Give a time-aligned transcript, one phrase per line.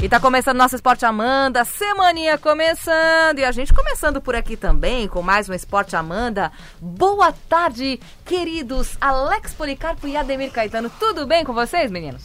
[0.00, 3.40] E tá começando nosso Esporte Amanda, semaninha começando.
[3.40, 6.52] E a gente começando por aqui também com mais um Esporte Amanda.
[6.80, 10.88] Boa tarde, queridos Alex Policarpo e Ademir Caetano.
[11.00, 12.22] Tudo bem com vocês, meninos?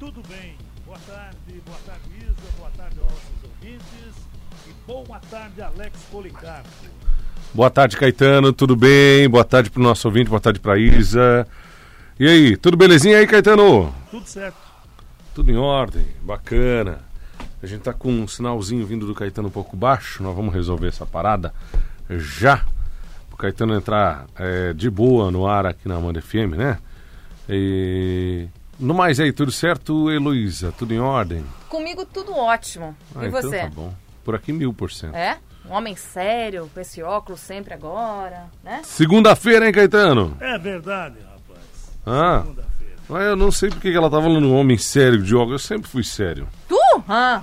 [0.00, 0.56] Tudo bem.
[0.84, 2.58] Boa tarde, boa tarde, Isa.
[2.58, 4.16] Boa tarde aos nossos ouvintes.
[4.66, 6.68] E boa tarde, Alex Policarpo.
[7.54, 8.52] Boa tarde, Caetano.
[8.52, 9.28] Tudo bem?
[9.28, 11.46] Boa tarde pro nosso ouvinte, boa tarde pra Isa.
[12.18, 13.94] E aí, tudo belezinha aí, Caetano?
[14.10, 14.56] Tudo certo.
[15.32, 17.11] Tudo em ordem, bacana.
[17.62, 20.88] A gente tá com um sinalzinho vindo do Caetano um pouco baixo, nós vamos resolver
[20.88, 21.54] essa parada
[22.10, 22.64] já.
[23.32, 26.78] O Caetano entrar é, de boa no ar aqui na Amanda FM, né?
[27.48, 28.48] E...
[28.80, 30.72] No mais aí, tudo certo, Heloísa?
[30.72, 31.44] Tudo em ordem?
[31.68, 32.96] Comigo tudo ótimo.
[33.14, 33.58] Ah, e então você?
[33.60, 33.94] tá bom.
[34.24, 35.14] Por aqui mil por cento.
[35.14, 35.38] É?
[35.68, 38.80] Um homem sério, com esse óculos sempre agora, né?
[38.84, 40.36] Segunda-feira, hein, Caetano?
[40.40, 41.92] É verdade, rapaz.
[42.04, 42.94] Ah, Segunda-feira.
[43.08, 45.52] mas eu não sei porque que ela tá falando um homem sério de óculos.
[45.62, 46.48] Eu sempre fui sério.
[46.68, 46.81] Tu?
[47.08, 47.42] Ah,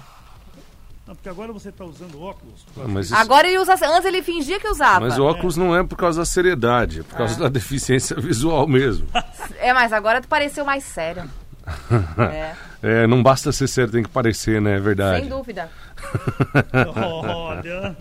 [1.08, 2.66] Não, porque agora você está usando óculos.
[2.78, 3.74] Ah, mas isso- agora ele usa.
[3.74, 5.00] Antes ele fingia que usava.
[5.00, 7.18] Mas o óculos não é por causa da seriedade, é por Ah.
[7.18, 9.08] causa da deficiência visual mesmo.
[9.62, 11.24] É, mas agora tu pareceu mais sério.
[12.32, 14.78] é, É, não basta ser sério, tem que parecer, né?
[14.78, 15.20] É verdade.
[15.22, 15.70] sem dúvida.
[16.96, 17.96] Olha.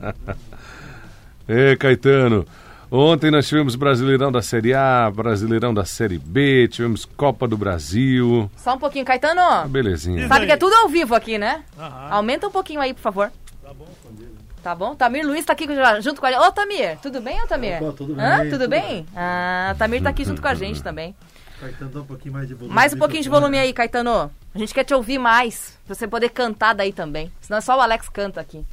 [1.48, 2.46] É, Caetano.
[2.91, 8.50] Ontem nós tivemos Brasileirão da Série A, Brasileirão da Série B, tivemos Copa do Brasil.
[8.56, 9.41] Só um pouquinho, Caetano.
[9.42, 10.27] Ah, belezinha.
[10.27, 11.64] Sabe que é tudo ao vivo aqui, né?
[11.78, 12.09] Aham.
[12.11, 13.31] Aumenta um pouquinho aí, por favor.
[13.62, 14.28] Tá bom, família.
[14.62, 14.94] Tá bom?
[14.94, 15.66] Tamir Luiz tá aqui
[16.00, 16.41] junto com a gente.
[16.41, 17.83] Ô, Tamir, tudo bem, ô, Tamir?
[17.83, 18.39] Opa, tudo Hã?
[18.39, 19.06] bem, Tudo tudo bem?
[19.14, 21.14] Ah, Tamir tá aqui junto com a gente também.
[21.61, 22.75] Caetano dá um pouquinho mais de volume.
[22.75, 24.31] Mais um pouquinho de volume aí, Caetano.
[24.55, 27.31] A gente quer te ouvir mais, pra você poder cantar daí também.
[27.42, 28.64] Senão é só o Alex canta aqui.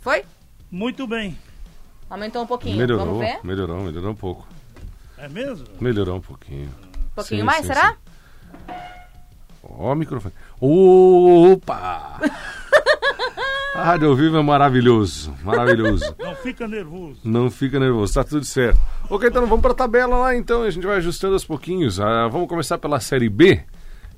[0.00, 0.24] Foi?
[0.70, 1.36] Muito bem.
[2.08, 2.76] Aumentou um pouquinho.
[2.76, 3.38] Melhorou, Vamos ver?
[3.42, 4.46] melhorou, melhorou um pouco.
[5.18, 5.66] É mesmo?
[5.80, 6.68] Melhorou um pouquinho.
[6.68, 7.90] Um pouquinho Sim, mais, sim, será?
[7.92, 8.74] sim.
[9.62, 10.34] Ó o microfone.
[10.60, 12.20] Opa!
[13.74, 16.14] A rádio ao vivo é maravilhoso, maravilhoso.
[16.20, 17.20] Não fica nervoso.
[17.24, 18.78] Não fica nervoso, tá tudo certo.
[19.10, 21.98] Ô, Caetano, vamos pra tabela lá então, a gente vai ajustando aos pouquinhos.
[21.98, 23.64] Ah, vamos começar pela Série B,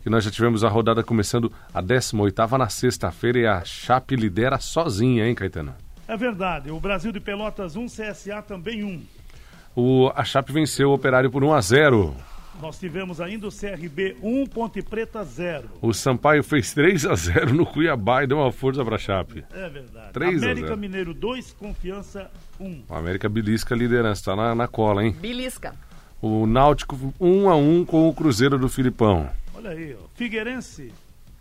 [0.03, 4.59] que nós já tivemos a rodada começando a 18ª na sexta-feira e a Chape lidera
[4.59, 5.75] sozinha, hein, Caetano?
[6.09, 6.71] É verdade.
[6.71, 9.03] O Brasil de Pelotas 1, CSA também 1.
[9.75, 12.17] O, a Chape venceu o Operário por 1 a 0
[12.63, 15.69] Nós tivemos ainda o CRB 1, Ponte Preta 0.
[15.83, 19.45] O Sampaio fez 3 a 0 no Cuiabá e deu uma força pra Chape.
[19.53, 20.13] É verdade.
[20.13, 20.79] 3 a América 0.
[20.79, 22.85] Mineiro 2, Confiança 1.
[22.89, 25.15] O América belisca a liderança, tá na, na cola, hein?
[25.21, 25.75] Belisca.
[26.23, 29.29] O Náutico 1 a 1 com o Cruzeiro do Filipão.
[29.55, 30.07] Olha aí, ó.
[30.15, 30.91] Figueirense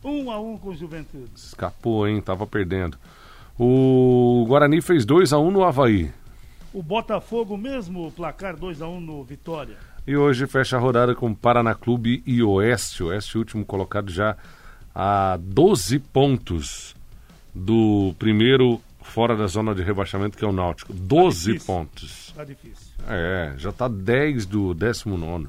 [0.04, 1.32] 1 a 1 com o Juventude.
[1.36, 2.20] Escapou, hein?
[2.22, 2.98] Tava perdendo.
[3.58, 6.12] O Guarani fez 2 a 1 no Havaí.
[6.74, 9.78] O Botafogo, mesmo placar 2 a 1 no Vitória.
[10.06, 13.02] E hoje fecha a rodada com Paraná Clube e Oeste.
[13.04, 14.36] Oeste, último colocado já
[14.94, 16.96] a 12 pontos
[17.54, 20.92] do primeiro fora da zona de rebaixamento, que é o Náutico.
[20.92, 21.66] 12 difícil.
[21.74, 22.34] pontos.
[22.36, 22.94] Tá difícil.
[23.08, 25.48] É, já tá 10 do 19.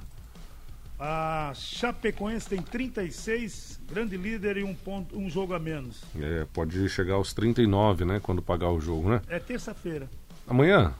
[0.99, 6.03] A Chapecoense tem 36, grande líder e um, ponto, um jogo a menos.
[6.19, 8.21] É, pode chegar aos 39, né?
[8.21, 9.21] Quando pagar o jogo, né?
[9.29, 10.09] É terça-feira.
[10.47, 10.95] Amanhã?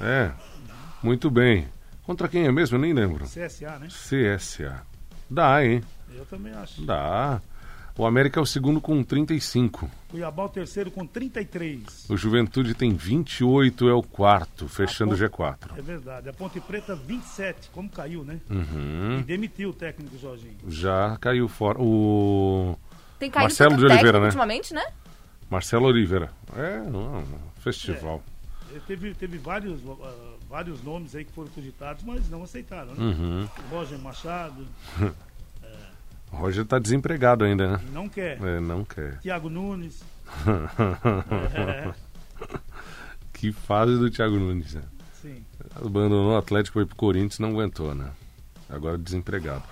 [0.00, 0.32] É.
[1.02, 1.68] Muito bem.
[2.02, 2.76] Contra quem é mesmo?
[2.76, 3.24] Eu nem lembro.
[3.26, 3.88] CSA, né?
[3.88, 4.82] CSA.
[5.28, 5.82] Dá, hein?
[6.14, 6.82] Eu também acho.
[6.82, 7.40] Dá.
[7.98, 9.90] O América é o segundo com 35.
[10.10, 12.10] Cuiabá o terceiro com 33.
[12.10, 15.78] O Juventude tem 28, é o quarto, fechando o A G4.
[15.78, 16.28] É verdade.
[16.28, 18.38] A Ponte Preta 27, como caiu, né?
[18.50, 19.20] Uhum.
[19.20, 20.58] E demitiu o técnico Jorginho.
[20.68, 21.80] Já caiu fora.
[21.80, 22.78] O
[23.18, 24.26] Tem caído Marcelo de Oliveira, né?
[24.26, 24.84] ultimamente, né?
[25.48, 26.30] Marcelo Oliveira.
[26.54, 27.24] É, não,
[27.60, 28.22] festival.
[28.70, 33.02] Ele teve, teve vários, ah, vários nomes aí que foram cogitados, mas não aceitaram, né?
[33.02, 33.48] Uhum.
[33.70, 34.66] Roger Machado,
[36.32, 37.80] O Roger tá desempregado ainda, né?
[37.92, 38.40] não quer.
[38.42, 39.18] É, não quer.
[39.20, 40.02] Thiago Nunes.
[41.54, 41.92] É,
[43.32, 44.82] que fase do Thiago Nunes, né?
[45.26, 45.44] sim.
[45.74, 48.10] Abandonou o Atlético, foi pro Corinthians, não aguentou, né?
[48.68, 49.62] Agora desempregado.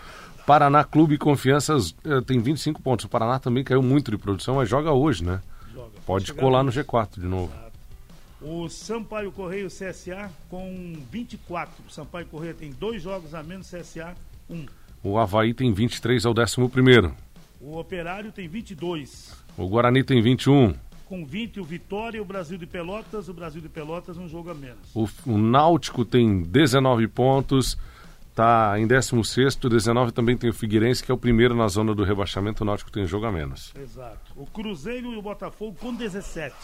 [0.47, 3.07] Paraná Clube Confianças eh, tem 25 pontos.
[3.07, 5.41] O Paraná também caiu muito de produção, mas joga hoje, né?
[5.73, 5.91] Joga.
[6.05, 6.85] Pode Chegar colar no nisso.
[6.85, 7.53] G4 de novo.
[8.43, 11.73] O Sampaio Correio CSA com 24.
[11.89, 14.15] O Sampaio Correia tem dois jogos a menos, CSA
[14.50, 14.67] um.
[15.05, 17.15] O Havaí tem 23 ao 11.
[17.61, 19.37] O Operário tem 22.
[19.55, 20.75] O Guarani tem 21.
[21.05, 23.29] Com 20 o Vitória e o Brasil de Pelotas.
[23.29, 24.79] O Brasil de Pelotas um jogo a menos.
[24.95, 27.77] O, o Náutico tem 19 pontos.
[28.35, 32.03] Tá em 16 19 também tem o Figueirense, que é o primeiro na zona do
[32.03, 32.65] rebaixamento.
[32.65, 33.75] O Náutico tem um jogo a menos.
[33.79, 34.33] Exato.
[34.35, 36.55] O Cruzeiro e o Botafogo com 17.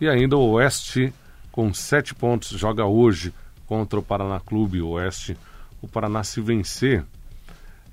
[0.00, 1.12] E ainda o Oeste,
[1.52, 3.34] com 7 pontos, joga hoje
[3.66, 4.80] contra o Paraná Clube.
[4.80, 5.36] O Oeste,
[5.82, 7.04] o Paraná, se vencer,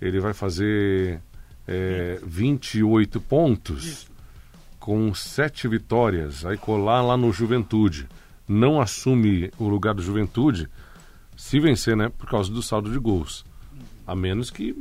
[0.02, 1.22] ele vai fazer
[1.68, 4.08] é, 28 pontos
[4.80, 6.46] com 7 vitórias.
[6.46, 8.08] Aí colar lá no Juventude.
[8.48, 10.70] Não assume o lugar do Juventude
[11.36, 12.10] se vencer, né?
[12.10, 13.46] Por causa do saldo de gols.
[14.06, 14.76] A menos que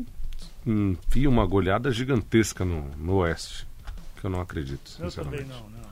[0.64, 3.66] enfie uma goleada gigantesca no, no Oeste.
[4.20, 5.44] Que eu não acredito, Eu sinceramente.
[5.44, 5.80] também não, não.
[5.80, 5.86] não.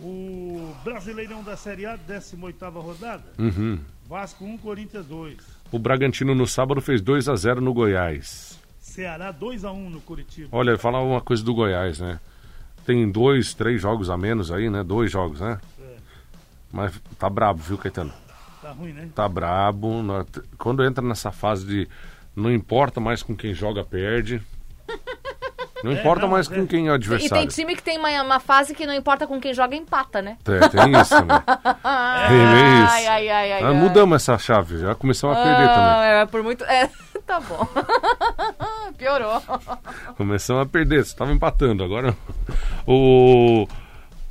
[0.00, 3.24] O Brasileirão da Série A, 18ª rodada.
[3.38, 3.80] Uhum.
[4.08, 5.36] Vasco 1, Corinthians 2.
[5.70, 8.58] O Bragantino no sábado fez 2 a 0 no Goiás.
[8.80, 10.48] Ceará 2x1 no Curitiba.
[10.50, 12.18] Olha, falar uma coisa do Goiás, né?
[12.86, 14.82] Tem dois, três jogos a menos aí, né?
[14.82, 15.60] Dois jogos, né?
[15.80, 15.96] É,
[16.72, 18.12] Mas tá brabo, viu, Caetano?
[18.62, 19.08] tá ruim, né?
[19.14, 20.02] Tá brabo.
[20.56, 21.88] Quando entra nessa fase de
[22.34, 24.40] não importa mais com quem joga, perde.
[25.82, 26.54] Não importa não, mais é.
[26.54, 27.48] com quem é o E tem adversário.
[27.48, 30.36] time que tem uma, uma fase que não importa com quem joga, empata, né?
[30.46, 31.38] É, tem isso também.
[32.28, 32.92] Tem bem isso.
[32.92, 33.62] Ai, ai, ai, ai.
[33.62, 33.74] Ah, ai.
[33.74, 35.90] mudamos essa chave, já começamos a perder também.
[35.90, 36.64] Ah, é, por muito.
[36.64, 36.90] É,
[37.26, 37.66] tá bom.
[38.98, 39.42] Piorou.
[40.16, 41.84] Começamos a perder, você estava empatando.
[41.84, 42.16] Agora
[42.86, 43.66] o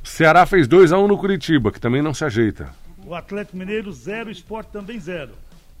[0.04, 2.68] Ceará fez 2 a 1 no Curitiba, que também não se ajeita.
[3.04, 5.30] O Atlético Mineiro 0, Sport também 0.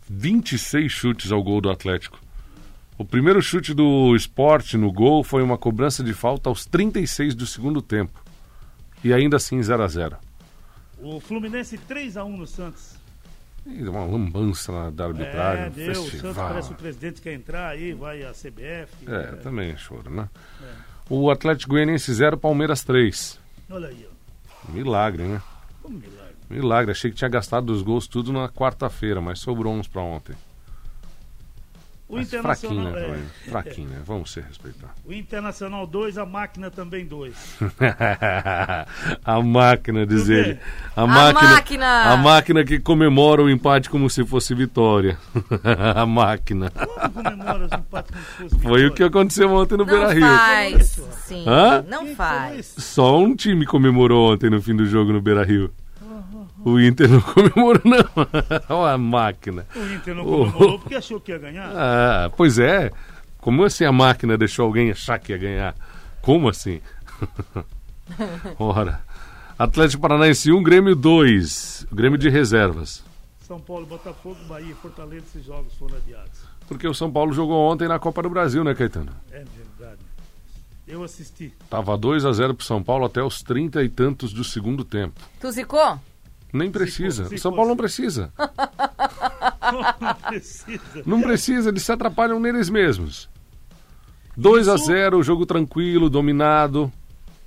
[0.08, 2.18] 26 chutes ao gol do Atlético.
[2.98, 7.46] O primeiro chute do esporte no gol foi uma cobrança de falta aos 36 do
[7.46, 8.20] segundo tempo.
[9.04, 10.16] E ainda assim 0 a 0
[11.00, 12.96] O Fluminense 3x1 no Santos.
[13.64, 15.66] E Uma lambança na, da arbitragem.
[15.66, 15.92] É, deu.
[15.92, 16.48] O Santos festival.
[16.48, 19.06] parece o presidente quer entrar aí, vai a CBF.
[19.06, 20.28] É, também é choro, né?
[21.08, 23.38] O Atlético Goianiense 0, Palmeiras 3.
[23.70, 24.72] Olha aí, ó.
[24.72, 25.40] Milagre, né?
[25.84, 26.34] Um milagre.
[26.50, 26.90] Milagre.
[26.90, 30.34] Achei que tinha gastado os gols tudo na quarta-feira, mas sobrou uns pra ontem.
[32.08, 33.00] O Mas fraquinho, Internacional, né?
[33.46, 33.86] é, também.
[33.86, 34.02] Né?
[34.02, 34.94] Vamos se respeitar.
[35.04, 37.34] o Internacional 2, a máquina também 2.
[39.24, 40.58] a máquina, diz ele.
[40.96, 42.12] A, máquina!
[42.12, 45.18] A máquina que comemora o empate como se fosse vitória.
[45.94, 46.70] a máquina.
[46.70, 49.06] Como comemora os empates como se fosse Foi o que vitória?
[49.06, 50.26] aconteceu ontem no Beira Não Rio.
[50.26, 51.00] faz.
[51.26, 51.44] Sim.
[51.46, 51.84] Hã?
[51.86, 52.74] Não faz.
[52.78, 55.70] Só um time comemorou ontem no fim do jogo no Beira Rio.
[56.64, 58.26] O Inter não comemorou, não.
[58.76, 59.66] Olha a máquina.
[59.76, 60.46] O Inter não Oh.
[60.46, 61.70] comemorou porque achou que ia ganhar.
[61.74, 62.90] Ah, pois é.
[63.40, 65.74] Como assim a máquina deixou alguém achar que ia ganhar?
[66.20, 66.80] Como assim?
[68.58, 69.00] Ora.
[69.58, 71.86] Atlético Paranaense 1, Grêmio 2.
[71.92, 73.04] Grêmio de reservas.
[73.40, 76.40] São Paulo, Botafogo, Bahia e Fortaleza, esses jogos foram adiados.
[76.68, 79.10] Porque o São Paulo jogou ontem na Copa do Brasil, né, Caetano?
[79.32, 79.42] É
[79.78, 80.00] verdade.
[80.86, 81.52] Eu assisti.
[81.70, 85.18] Tava 2 a 0 pro São Paulo até os 30 e tantos do segundo tempo.
[85.40, 85.98] Tu zicou?
[86.52, 87.28] Nem precisa.
[87.28, 87.52] se O São.
[87.52, 88.32] Paulo não precisa.
[90.00, 91.02] Não precisa.
[91.04, 93.28] Não precisa, eles se atrapalham neles mesmos.
[94.36, 96.90] 2 a Isso- 0, jogo tranquilo, dominado.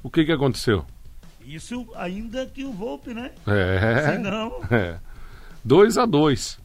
[0.04, 0.86] O que que aconteceu?
[1.44, 3.32] Isso ainda que o Volpe, né?
[3.48, 4.12] É.
[4.12, 5.00] Se não, É.
[5.64, 6.60] 2 a 2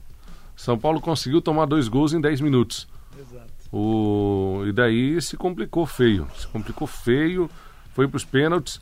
[0.55, 2.87] São Paulo conseguiu tomar dois gols em 10 minutos.
[3.19, 3.47] exato.
[3.73, 4.63] O...
[4.67, 6.29] E daí se complicou feio.
[6.37, 7.49] Se complicou feio,
[7.95, 8.81] foi para os pênaltis.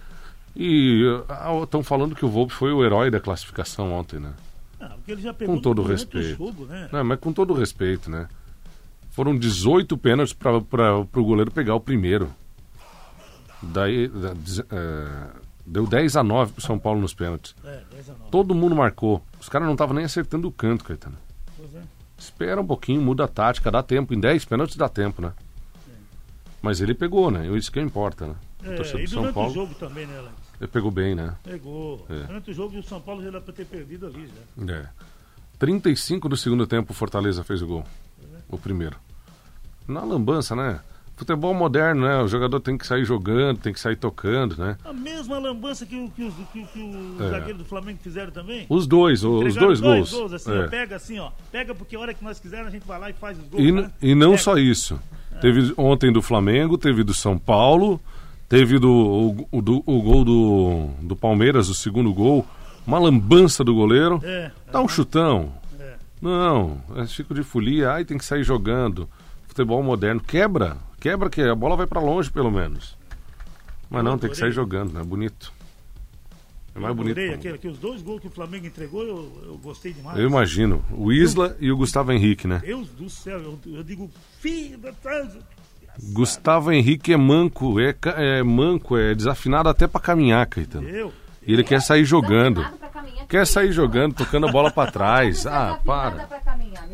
[0.56, 1.02] E
[1.62, 4.32] estão falando que o Volpe foi o herói da classificação ontem, né?
[4.80, 6.42] Ah, porque ele já pegou Com todo durante respeito.
[6.42, 6.88] o jogo, né?
[6.92, 8.28] Não, mas com todo respeito, né?
[9.10, 10.56] Foram 18 pênaltis para
[10.98, 12.30] o goleiro pegar o primeiro.
[13.62, 14.10] Daí
[14.70, 15.26] é,
[15.64, 17.54] deu 10 a 9 para São Paulo nos pênaltis.
[17.64, 18.30] É, 10 a 9.
[18.30, 19.22] Todo mundo marcou.
[19.40, 21.16] Os caras não estavam nem acertando o canto, Caetano.
[21.56, 21.82] Pois é.
[22.18, 24.12] Espera um pouquinho, muda a tática, dá tempo.
[24.14, 25.32] Em 10 pênaltis dá tempo, né?
[26.60, 27.46] Mas ele pegou, né?
[27.56, 28.34] Isso que importa, né?
[28.62, 30.34] O É, torcedor do São Paulo o jogo também, né, Alex?
[30.60, 31.34] Ele pegou bem, né?
[31.42, 32.06] Pegou.
[32.08, 32.26] É.
[32.26, 34.28] Durante o jogo o São Paulo já era pra ter perdido ali
[34.66, 34.72] já.
[34.74, 34.86] É.
[35.58, 37.84] 35 do segundo tempo o Fortaleza fez o gol.
[38.48, 38.96] O primeiro.
[39.86, 40.80] Na lambança, né?
[41.16, 42.20] Futebol moderno, né?
[42.22, 44.76] O jogador tem que sair jogando, tem que sair tocando, né?
[44.84, 47.30] A mesma lambança que, que os, que, que os É.
[47.30, 48.66] zagueiros do Flamengo fizeram também.
[48.68, 50.32] Os dois, os Entregaram dois gols.
[50.32, 50.64] assim, É.
[50.64, 51.30] ó, pega assim, ó.
[51.52, 53.62] Pega porque a hora que nós quisermos a gente vai lá e faz os gols.
[53.62, 53.90] E, né?
[54.02, 54.42] e não Pega.
[54.42, 54.98] só isso.
[55.40, 58.00] Teve ontem do Flamengo, teve do São Paulo,
[58.54, 62.46] teve do, o, do, o gol do, do Palmeiras, o segundo gol.
[62.86, 64.20] Uma lambança do goleiro.
[64.22, 65.52] É, Dá um chutão.
[65.80, 65.94] é.
[66.22, 69.08] Não, é Chico de folia, ai tem que sair jogando.
[69.48, 72.96] Futebol moderno, quebra, quebra que a bola vai pra longe pelo menos.
[73.90, 75.02] Mas Eu não, tem que sair jogando, né?
[75.02, 75.52] Bonito.
[76.74, 77.16] É mais Eu bonito.
[77.16, 77.34] pô.
[77.34, 80.18] aquele, que os dois gols que o Flamengo entregou, eu, eu gostei demais.
[80.18, 80.84] Eu imagino.
[80.90, 82.60] O Isla e o Gustavo Henrique, né?
[82.64, 84.92] Deus do céu, eu, eu digo, filho da.
[86.12, 90.88] Gustavo Henrique é manco, é, é manco, é desafinado até pra caminhar, Caetano.
[90.88, 91.12] Eu,
[91.46, 92.56] E ele quer sair jogando.
[92.56, 93.26] Desafinado pra caminhar.
[93.26, 95.46] Quer sair jogando, tocando a bola pra trás.
[95.46, 96.28] Ah, para.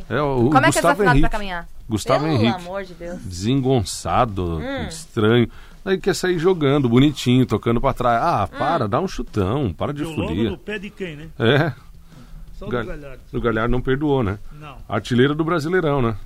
[0.08, 1.30] É o, o Como é que é Gustavo desafinado pra Henrique.
[1.30, 1.68] caminhar?
[1.88, 2.60] Gustavo Pelo Henrique.
[2.60, 3.18] amor de Deus.
[3.20, 4.86] desengonçado, Hum.
[4.88, 5.48] estranho.
[5.84, 8.22] Aí quer sair jogando, bonitinho, tocando pra trás.
[8.22, 10.50] Ah, para, dá um chutão, para de eu logo folia.
[10.50, 11.28] no pé de quem, né?
[11.38, 11.72] É,
[12.52, 13.20] Só Gal- do Galhardo.
[13.32, 14.38] o Galhardo não perdoou, né?
[14.60, 14.76] Não.
[14.88, 16.16] Artilheiro do Brasileirão, né?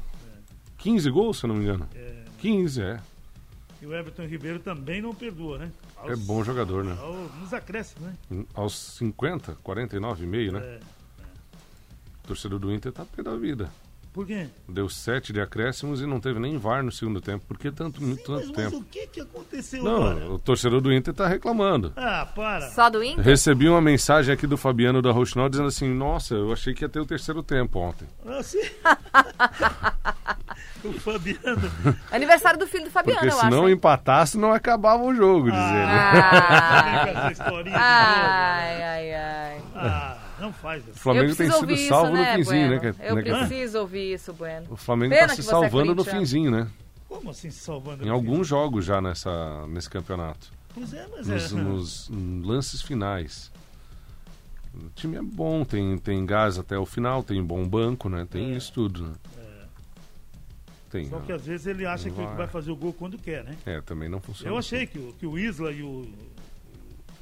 [0.79, 1.87] 15 gols, se eu não me engano.
[1.95, 2.14] É,
[2.45, 3.01] 15, é.
[3.81, 5.71] E o Everton Ribeiro também não perdoa, né?
[6.05, 6.95] É Aos- bom jogador, né?
[7.01, 8.45] ao- nos acréscimos, né?
[8.55, 10.61] Aos 50, 49,5, né?
[10.61, 10.81] É.
[12.23, 13.71] O torcedor do Inter tá pé da vida.
[14.13, 14.47] Por quê?
[14.69, 17.45] Deu 7 de acréscimos e não teve nem VAR no segundo tempo.
[17.47, 18.77] Por que tanto, Sim, tanto mas, mas tempo?
[18.77, 20.31] o que que aconteceu Não, agora?
[20.33, 21.93] o torcedor do Inter tá reclamando.
[21.97, 22.71] Ah, para.
[22.71, 23.25] Só do Inter?
[23.25, 26.89] Recebi uma mensagem aqui do Fabiano da Rochinol dizendo assim: Nossa, eu achei que ia
[26.89, 28.07] ter o terceiro tempo ontem.
[28.25, 28.61] Ah, sim.
[30.85, 31.71] o Fabiano.
[32.13, 35.59] Aniversário do filho do Fabiano, Porque eu se não empatasse, não acabava o jogo, diz
[35.59, 35.91] ele.
[35.93, 37.25] Ah.
[37.75, 39.63] Ai, ai, ai.
[39.75, 40.99] Ah, não faz O isso.
[41.01, 42.79] Flamengo eu tem sido salvo isso, no né, finzinho, né?
[42.79, 42.95] Bueno?
[42.95, 44.67] que- Eu né, preciso ouvir isso, Bueno.
[44.71, 46.21] O Flamengo Pena tá que se é salvando no corintiano.
[46.21, 46.69] finzinho, né?
[47.09, 48.05] Como assim se salvando?
[48.07, 50.53] Em alguns jogos já nessa, nesse campeonato.
[50.75, 51.55] Pois é, mas Nos, é.
[51.57, 52.11] nos
[52.45, 53.51] lances finais.
[54.75, 58.27] O time é bom, tem, tem gás até o final, tem bom banco, né?
[58.29, 58.57] Tem É.
[58.57, 59.13] isso tudo, né?
[60.95, 61.07] Tem.
[61.07, 62.47] Só que às vezes ele acha que Vai.
[62.47, 63.57] fazer o gol quando quer, né?
[63.67, 64.49] É, também não funciona.
[64.49, 66.09] Eu achei que o, que o Isla e o,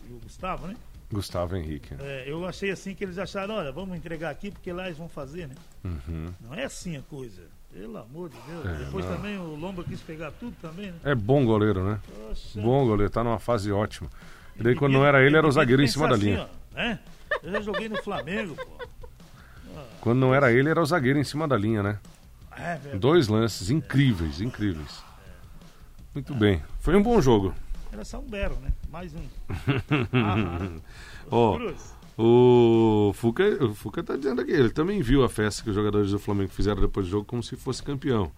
[0.07, 0.77] e o Gustavo, né?
[1.11, 1.95] Gustavo Henrique.
[1.99, 5.09] É, eu achei assim que eles acharam, olha, vamos entregar aqui porque lá eles vão
[5.09, 5.55] fazer, né?
[5.83, 6.35] Uhum.
[6.43, 7.41] Não é assim a coisa.
[7.73, 8.67] Pelo amor de Deus.
[8.67, 9.17] É, Depois não.
[9.17, 10.99] também o Lomba quis pegar tudo também, né?
[11.05, 11.99] É bom goleiro, né?
[12.29, 12.61] Poxa.
[12.61, 14.11] Bom goleiro, tá numa fase ótima.
[14.55, 16.47] E daí quando não era ele, era o zagueiro em cima da assim, linha.
[16.75, 16.99] ó, né?
[17.43, 18.87] Eu já joguei no Flamengo, pô.
[20.03, 21.99] Quando não era ele, era o zagueiro em cima da linha, né?
[22.57, 22.99] É, velho.
[22.99, 25.03] Dois lances incríveis, incríveis.
[26.15, 26.63] Muito bem.
[26.81, 27.55] Foi um bom jogo.
[27.93, 28.71] Era só um bero, né?
[28.91, 29.23] Mais um.
[30.13, 30.69] Ah,
[31.31, 31.95] Ó, Cruz.
[32.19, 36.11] o Fuca, o Fuca tá dizendo aqui, ele também viu a festa que os jogadores
[36.11, 38.31] do Flamengo fizeram depois do jogo como se fosse campeão.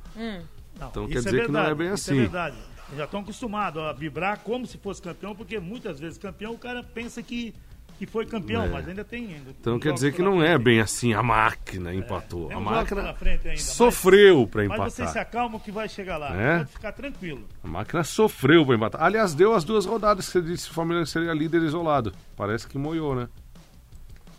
[0.78, 2.18] Não, Então quer dizer que não é bem isso assim.
[2.18, 2.56] É verdade.
[2.88, 6.58] Eles já estão acostumados a vibrar como se fosse campeão, porque muitas vezes campeão o
[6.58, 7.54] cara pensa que,
[7.98, 8.68] que foi campeão, É.
[8.68, 9.34] mas ainda tem.
[9.34, 10.62] Ainda, Então quer dizer que não é frente.
[10.64, 12.48] bem assim, a máquina empatou.
[12.48, 15.22] Tem A máquina ainda, sofreu pra Mas você se empatar.
[15.22, 16.34] acalma que vai chegar lá.
[16.34, 16.58] É?
[16.58, 17.44] Pode ficar tranquilo.
[17.62, 19.02] A máquina sofreu pra empatar.
[19.02, 22.12] Aliás, deu as duas rodadas que você disse que o Flamengo seria líder isolado.
[22.36, 23.28] Parece que moiou, né?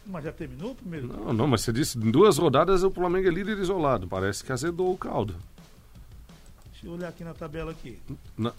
[0.07, 1.07] Mas já terminou o primeiro?
[1.07, 4.07] Não, não, mas você disse em duas rodadas o Flamengo é líder isolado.
[4.07, 5.35] Parece que azedou o caldo.
[6.71, 7.97] Deixa eu olhar aqui na tabela aqui.
[8.37, 8.53] Na-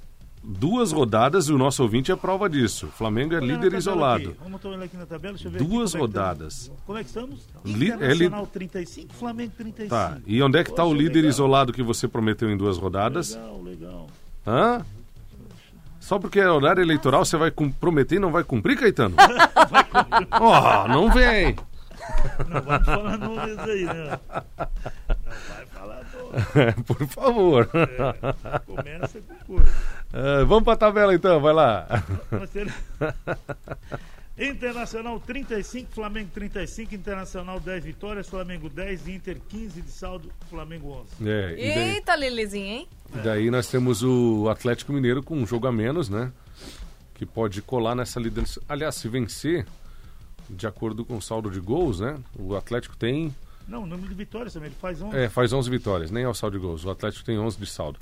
[0.49, 2.87] duas rodadas e o nosso ouvinte é prova disso.
[2.87, 4.29] O Flamengo é Olha líder isolado.
[4.31, 4.37] aqui.
[4.43, 6.73] Vamos olhar aqui na tabela, deixa eu ver Duas aqui como é que rodadas.
[6.87, 7.41] Como é que estamos?
[7.65, 9.89] Li- é Internacional 35, Flamengo 35.
[9.91, 10.19] Tá.
[10.27, 11.31] E onde é que tá o líder legal.
[11.31, 13.35] isolado que você prometeu em duas rodadas?
[13.35, 14.07] Legal, legal.
[14.47, 14.87] Hã?
[15.99, 19.17] Só porque é horário eleitoral você vai prometer e não vai cumprir, Caetano?
[20.41, 21.57] Ó, não vem.
[22.49, 24.21] Não vai falar nomes aí, né?
[24.29, 25.17] Não
[25.49, 26.75] vai falar nomes.
[26.87, 27.69] Por favor.
[28.67, 29.73] Começa com coisa.
[30.13, 31.87] É, vamos pra tabela então, vai lá.
[34.39, 41.29] Internacional 35, Flamengo 35, Internacional 10 vitórias, Flamengo 10, Inter 15 de saldo, Flamengo 11.
[41.29, 42.89] É, e daí, Eita, Lilizinho, hein?
[43.15, 46.31] e daí nós temos o Atlético Mineiro com um jogo a menos, né?
[47.15, 48.61] Que pode colar nessa liderança.
[48.69, 49.67] Aliás, se vencer,
[50.51, 52.19] de acordo com o saldo de gols, né?
[52.39, 53.35] O Atlético tem
[53.67, 55.17] Não, o número de vitórias também, ele faz 11.
[55.17, 56.85] É, faz 11 vitórias, nem é o saldo de gols.
[56.85, 57.99] O Atlético tem 11 de saldo.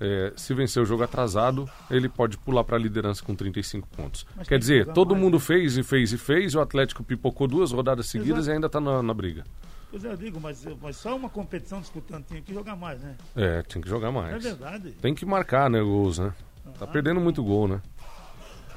[0.00, 4.24] É, se vencer o jogo atrasado, ele pode pular para a liderança com 35 pontos.
[4.34, 5.40] Mas tem Quer que dizer, todo mais, mundo né?
[5.40, 8.50] fez e fez e fez, o Atlético pipocou duas rodadas seguidas Exato.
[8.50, 9.44] e ainda está na, na briga.
[9.90, 13.14] Pois é, eu digo, mas, mas só uma competição disputando tinha que jogar mais, né?
[13.36, 14.42] É, tem que jogar Não é mais.
[14.42, 14.90] verdade.
[15.02, 16.32] Tem que marcar, né, gols, né?
[16.78, 17.82] Tá perdendo muito gol, né?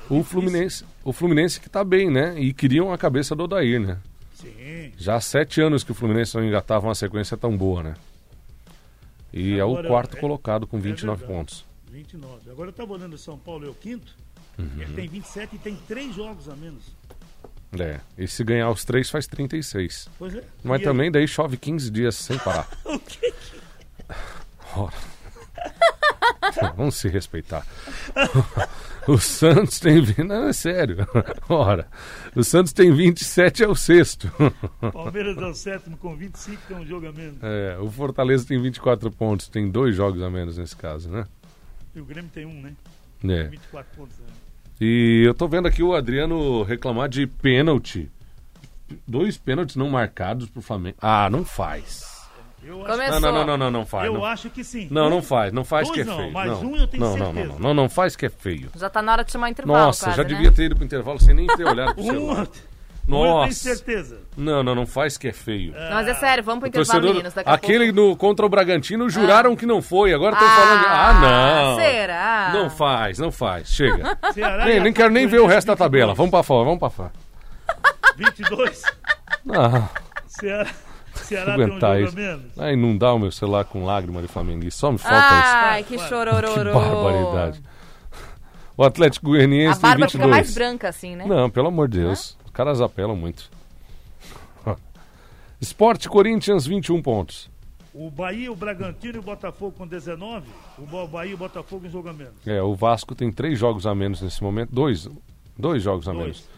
[0.10, 2.38] O Fluminense, o Fluminense que tá bem, né?
[2.38, 3.98] E queriam a cabeça do Odair, né?
[4.34, 4.92] Sim.
[4.98, 7.94] Já há sete anos que o Fluminense não engatava uma sequência tão boa, né?
[9.34, 11.40] E é o Agora, quarto é- colocado com 29 verdade.
[11.40, 11.66] pontos.
[11.92, 12.52] 29.
[12.52, 14.16] Agora eu estava olhando o São Paulo é o quinto.
[14.58, 14.70] Uhum.
[14.80, 16.84] Ele tem 27 e tem três jogos a menos.
[17.80, 20.08] É, e se ganhar os três faz 36.
[20.20, 20.44] Pois é.
[20.64, 22.70] Mas E também daí chove 15 dias sem parar.
[22.86, 23.34] O que?
[24.76, 24.94] Ora.
[26.76, 27.66] Vamos se respeitar.
[29.06, 30.02] O Santos tem.
[30.26, 31.06] Não, é sério.
[31.50, 31.88] Ora.
[32.36, 34.32] O Santos tem 27, é o sexto.
[34.94, 37.38] Palmeiras é o sétimo com 25, tem um jogo a menos.
[37.42, 41.26] É, o Fortaleza tem 24 pontos, tem dois jogos a menos nesse caso, né?
[41.94, 42.74] E o Grêmio tem um, né?
[43.26, 43.44] É.
[43.50, 44.18] 24 pontos.
[44.20, 44.26] Né?
[44.80, 48.10] E eu tô vendo aqui o Adriano reclamar de pênalti.
[49.08, 50.98] Dois pênaltis não marcados pro Flamengo.
[51.02, 52.13] Ah, não faz.
[52.66, 53.20] Começou.
[53.20, 54.06] Não, não, não, não, não, não faz.
[54.06, 54.26] eu não.
[54.26, 54.88] acho que sim.
[54.90, 56.32] Não, não faz, não faz dois que é não, feio.
[56.34, 56.62] mas não.
[56.62, 57.48] um eu tenho não, não, certeza.
[57.48, 58.70] não, não, não, não faz que é feio.
[58.76, 60.30] Já tá na hora de chamar intervalo, Nossa, quase, já né?
[60.30, 62.38] devia ter ido pro intervalo sem nem ter olhado pro Um, celular.
[62.38, 62.48] um eu
[63.06, 63.54] tenho Nossa.
[63.54, 64.22] certeza.
[64.38, 65.74] Não, não, não faz que é feio.
[65.74, 67.34] Não, mas é sério, vamos pro intervalo, torcedor, meninos.
[67.34, 68.10] Daqui a aquele pouco...
[68.12, 70.86] no, contra o Bragantino juraram que não foi, agora estão Ah, falando.
[70.88, 71.76] Ah, não.
[71.76, 72.52] será?
[72.54, 73.68] Não faz, não faz.
[73.68, 74.18] Chega.
[74.34, 75.78] Ceará nem, nem quero nem ver o resto da 22.
[75.80, 76.14] tabela.
[76.14, 77.12] Vamos pra fora, vamos pra fora.
[78.16, 78.84] 22.
[79.44, 79.90] Não.
[80.28, 80.70] Ceará.
[81.24, 82.16] Ceará tem um aguentar a isso.
[82.16, 82.46] menos.
[82.58, 84.80] Ah, inundar o meu celular com lágrima de flamenguista.
[84.82, 86.10] Só me falta Ai, que Vai, vai.
[86.10, 86.48] chorororô.
[86.54, 86.64] isso.
[86.64, 87.62] Que barbaridade.
[88.76, 90.12] O Atlético Goianiense A barba 22.
[90.12, 91.26] fica mais branca assim, né?
[91.28, 92.38] Não, pelo amor de Deus.
[92.44, 93.50] Os caras apelam muito.
[95.62, 97.50] Esporte Corinthians, 21 pontos.
[97.94, 100.48] O Bahia, o Bragantino e o Botafogo com 19.
[100.80, 102.34] O Ba- Bahia e o Botafogo em jogo a menos.
[102.46, 104.72] É, o Vasco tem três jogos a menos nesse momento.
[104.74, 105.08] Dois.
[105.58, 106.24] Dois jogos a Dois.
[106.24, 106.50] menos.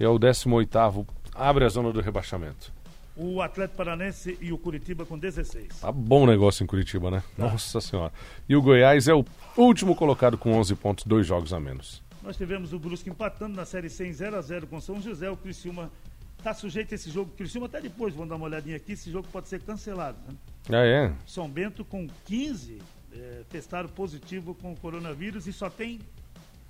[0.00, 1.06] É o 18º.
[1.34, 2.72] Abre a zona do rebaixamento.
[3.18, 5.80] O Atlético Paranense e o Curitiba com 16.
[5.80, 7.22] Tá bom negócio em Curitiba, né?
[7.36, 8.12] Nossa Senhora.
[8.48, 9.24] E o Goiás é o
[9.56, 12.00] último colocado com 11 pontos, dois jogos a menos.
[12.22, 15.28] Nós tivemos o Brusque empatando na Série C em 0x0 com São José.
[15.28, 15.90] O Criciúma
[16.38, 17.32] está sujeito a esse jogo.
[17.32, 20.18] O Criciúma até depois, vamos dar uma olhadinha aqui, esse jogo pode ser cancelado.
[20.28, 20.34] Né?
[20.70, 21.12] Ah, é?
[21.26, 22.78] São Bento com 15
[23.12, 25.98] eh, testaram positivo com o coronavírus e só tem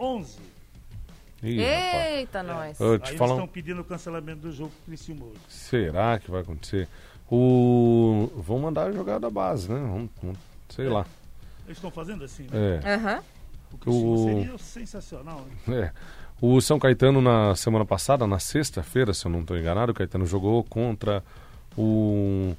[0.00, 0.38] 11.
[1.42, 2.06] Ih, rapaz.
[2.16, 2.80] Eita, nós.
[2.80, 6.30] Eu Aí te eles falo, estão pedindo o cancelamento do jogo com o será que
[6.30, 6.88] vai acontecer?
[7.30, 8.30] O...
[8.36, 9.78] Vão mandar jogar da base, né?
[9.78, 11.06] Vamos, vamos- sei lá.
[11.66, 12.80] Eles estão fazendo assim, né?
[12.82, 12.94] É.
[12.94, 13.22] Aham.
[13.86, 15.46] O seria sensacional.
[15.66, 15.80] Né?
[15.84, 15.92] É.
[16.40, 20.24] O São Caetano, na semana passada, na sexta-feira, se eu não estou enganado, o Caetano
[20.24, 21.22] jogou contra
[21.76, 22.54] o.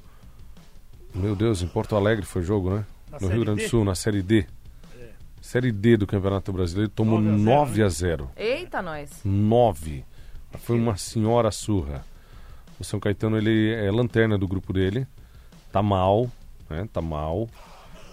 [1.14, 2.84] Meu Deus, em Porto Alegre foi jogo, né?
[3.10, 4.46] Na no Rio Grande do Sul, na Série D.
[5.40, 8.30] Série D do Campeonato Brasileiro, tomou 9 9 a a 0, 0.
[8.36, 9.20] Eita, nós.
[9.24, 10.04] 9.
[10.58, 12.04] Foi uma senhora surra.
[12.78, 15.06] O São Caetano, ele é lanterna do grupo dele.
[15.72, 16.30] Tá mal,
[16.68, 16.88] né?
[16.92, 17.48] Tá mal.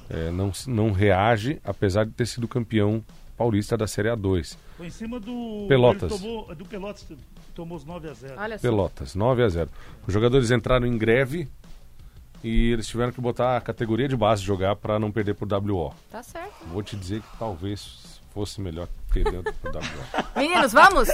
[0.10, 3.04] É, não, não reage, apesar de ter sido campeão
[3.36, 4.58] paulista da Série A2.
[4.78, 5.66] Foi em cima do.
[5.68, 6.12] Pelotas.
[6.12, 7.06] tomou, do Pelotas
[7.54, 8.60] tomou os 9 a 0 Olha.
[8.60, 9.70] Pelotas, 9 a 0.
[10.06, 11.48] Os jogadores entraram em greve
[12.44, 15.94] e eles tiveram que botar a categoria de base jogar para não perder por WO.
[16.12, 16.54] Tá certo.
[16.68, 19.82] Vou te dizer que talvez fosse melhor perder por WO.
[20.36, 21.10] Meninos, vamos?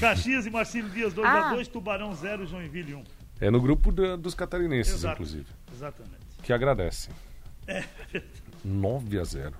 [0.00, 1.50] Caxias e Marcílio Dias 2 Ah.
[1.50, 3.04] a 2 Tubarão 0, Joinville 1.
[3.40, 5.14] É no grupo da- dos catarinenses, Exato.
[5.14, 6.16] inclusive, Exatamente.
[6.42, 7.12] que agradecem.
[8.64, 9.52] 9 a 0.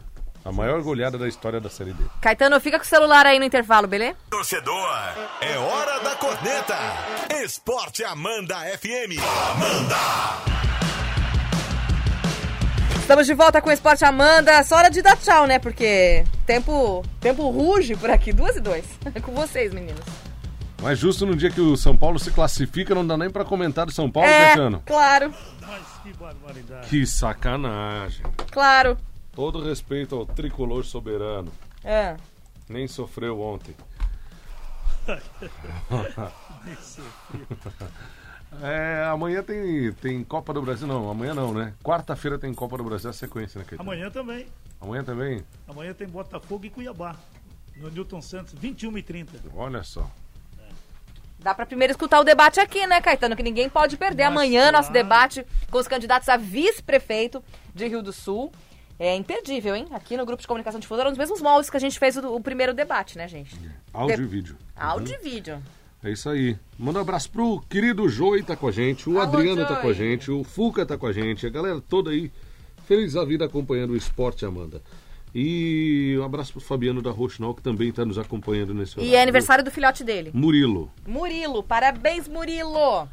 [0.45, 2.05] A maior goleada da história da Série D.
[2.21, 4.17] Caetano, fica com o celular aí no intervalo, beleza?
[4.29, 4.91] Torcedor,
[5.41, 6.77] é hora da corneta.
[7.43, 9.19] Esporte Amanda FM.
[9.53, 10.74] Amanda.
[13.05, 14.63] Estamos de volta com o Esporte Amanda.
[14.63, 15.59] Só hora de dar tchau, né?
[15.59, 18.33] Porque tempo, tempo ruge por aqui.
[18.33, 18.87] Duas e dois.
[19.15, 20.01] É com vocês, meninos.
[20.81, 23.85] Mas justo no dia que o São Paulo se classifica, não dá nem para comentar
[23.85, 24.83] do São Paulo, é, Caetano.
[24.87, 26.89] claro, Mas que barbaridade.
[26.89, 28.25] Que sacanagem.
[28.51, 28.97] claro.
[29.33, 31.53] Todo respeito ao tricolor soberano.
[31.85, 32.17] É.
[32.67, 33.75] Nem sofreu ontem.
[38.63, 40.87] É, amanhã tem, tem Copa do Brasil.
[40.87, 41.75] Não, amanhã não, né?
[41.83, 43.89] Quarta-feira tem Copa do Brasil, a sequência, né, Caetano?
[43.91, 44.47] Amanhã também.
[44.81, 45.45] Amanhã também?
[45.69, 47.17] Amanhã tem Botafogo e Cuiabá.
[47.77, 49.33] No Newton Santos, 21 e 30.
[49.55, 50.09] Olha só.
[51.39, 53.37] Dá pra primeiro escutar o debate aqui, né, Caetano?
[53.37, 54.25] Que ninguém pode perder.
[54.25, 57.43] Mas Amanhã, nosso debate com os candidatos a vice-prefeito
[57.75, 58.51] de Rio do Sul.
[58.99, 59.87] É imperdível, hein?
[59.91, 62.35] Aqui no Grupo de Comunicação Difusora, eram os mesmos moldes que a gente fez o,
[62.37, 63.55] o primeiro debate, né, gente?
[63.93, 64.57] Áudio De- e vídeo.
[64.77, 65.63] Áudio e vídeo.
[66.05, 66.57] É isso aí.
[66.79, 69.81] Manda um abraço pro querido Joey tá com a gente, o Alô, Adriano tá Joey.
[69.81, 72.31] com a gente, o Fuca tá com a gente, a galera toda aí,
[72.87, 74.83] feliz da vida acompanhando o esporte, Amanda.
[75.35, 79.23] E um abraço pro Fabiano da Roxinol, que também tá nos acompanhando nesse E é
[79.23, 80.31] aniversário do filhote dele.
[80.33, 80.93] Murilo.
[81.07, 83.09] Murilo, parabéns, Murilo!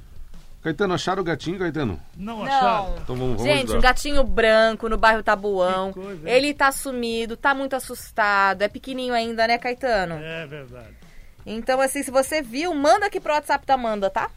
[0.61, 1.99] Caetano, acharam o gatinho, Caetano?
[2.15, 2.95] Não acharam?
[3.01, 3.77] Então vamos, vamos Gente, ajudar.
[3.77, 5.91] um gatinho branco no bairro Tabuão.
[5.91, 6.29] Que coisa?
[6.29, 8.61] Ele tá sumido, tá muito assustado.
[8.61, 10.15] É pequenininho ainda, né, Caetano?
[10.21, 11.00] É verdade.
[11.45, 14.29] Então, assim, se você viu, manda aqui pro WhatsApp da Amanda, tá?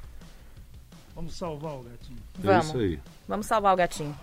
[1.15, 2.19] Vamos salvar o gatinho.
[2.43, 2.67] É Vamos.
[2.67, 2.99] isso aí.
[3.29, 4.17] Vamos salvar o gatinho.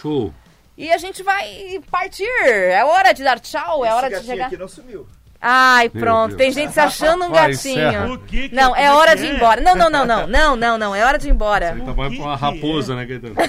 [0.00, 0.32] Show.
[0.76, 2.24] E a gente vai partir.
[2.46, 4.46] É hora de dar tchau, é hora de gatinho chegar.
[4.46, 5.06] aqui não sumiu.
[5.42, 6.36] Ai, pronto.
[6.36, 8.18] Tem gente se achando um Vai, gatinho.
[8.26, 9.36] que que Não, como é hora de ir é?
[9.36, 9.60] embora.
[9.62, 10.26] Não, não, não, não.
[10.28, 10.94] Não, não, não.
[10.94, 11.70] É hora de ir embora.
[11.70, 12.96] Ele tá mais que pra uma raposa, é?
[12.96, 13.34] né, Caetano?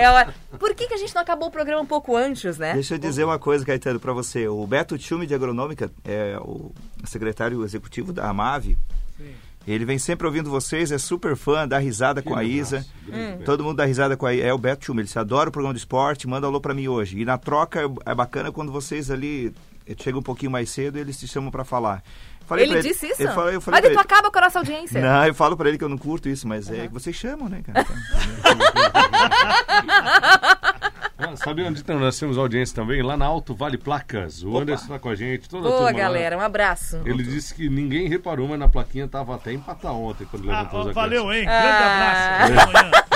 [0.00, 0.34] É hora.
[0.58, 2.74] Por que, que a gente não acabou o programa um pouco antes, né?
[2.74, 4.48] Deixa eu dizer uma coisa, Caetano, para você.
[4.48, 6.72] O Beto Tchume de Agronômica, é o
[7.04, 8.76] secretário executivo da AMAV,
[9.16, 9.34] Sim.
[9.66, 12.84] ele vem sempre ouvindo vocês, é super fã, dá risada com a Isa.
[13.06, 14.44] Grande Todo mundo dá risada com a Isa.
[14.44, 16.88] É o Beto Tchume, ele se adora o programa de esporte, manda alô para mim
[16.88, 17.18] hoje.
[17.18, 19.52] E na troca é bacana quando vocês ali
[19.98, 22.02] chegam um pouquinho mais cedo e eles te chamam para falar.
[22.46, 23.22] Falei Ele pra disse isso?
[23.22, 25.00] Ele falou, eu falei Mas tu acaba com a nossa audiência.
[25.00, 27.48] Não, eu falo pra ele que eu não curto isso, mas é que vocês chamam,
[27.48, 27.86] né, cara?
[31.22, 33.02] Ah, sabe onde então, nós temos audiência também?
[33.02, 34.42] Lá na Alto Vale Placas.
[34.42, 35.98] O Anderson tá com a gente, toda a Boa, turma lá.
[36.04, 36.38] galera.
[36.38, 36.98] Um abraço.
[37.04, 40.80] Ele disse que ninguém reparou, mas na plaquinha tava até empatar ontem quando Ah, levantou
[40.80, 41.44] ó, os valeu, hein?
[41.46, 41.60] Ah.
[41.60, 42.64] Grande abraço.
[42.64, 42.90] Até amanhã.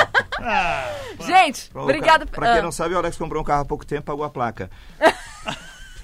[0.47, 2.27] Ah, Gente, Pra- obrigado.
[2.27, 4.31] Pra quem Ah, não sabe, o Alex comprou um carro há pouco tempo, pagou a
[4.31, 4.71] placa.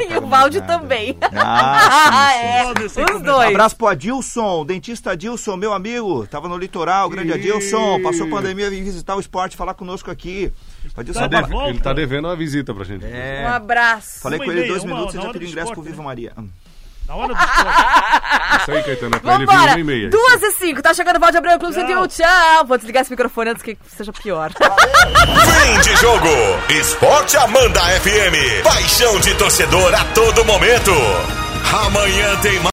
[0.10, 1.16] E o Valde também.
[1.32, 2.30] Ah,
[2.80, 3.00] sim, sim.
[3.00, 3.50] é, os dois.
[3.50, 6.26] Abraço pro Adilson, dentista Adilson, meu amigo.
[6.26, 8.00] Tava no litoral, grande Adilson.
[8.02, 10.52] Passou pandemia, veio visitar o esporte, falar conosco aqui.
[10.96, 11.54] Adilson Tá de.
[11.68, 13.04] Ele tá devendo uma visita pra gente.
[13.04, 13.46] Um É.
[13.46, 14.20] abraço.
[14.20, 16.04] Falei Uma com ele dois uma- minutos e já do ingresso pro esporte, Viva né?
[16.04, 16.32] Maria.
[17.10, 17.34] Na hora do.
[18.62, 19.16] Isso aí, Caetano.
[19.16, 20.10] É pra ele vir uma e meia.
[20.10, 21.84] Duas e cinco, tá chegando o Valde Abreu, Clube Tchau.
[21.84, 22.66] 101, tchau.
[22.66, 24.52] Vou desligar esse microfone antes que seja pior.
[24.52, 26.28] Fim de jogo.
[26.68, 28.62] Esporte Amanda FM.
[28.62, 30.92] Paixão de torcedor a todo momento.
[31.84, 32.68] Amanhã tem mais.